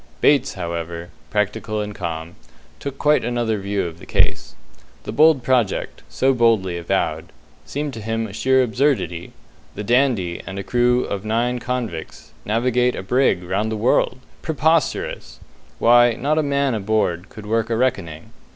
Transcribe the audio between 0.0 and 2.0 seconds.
Bates, however practical and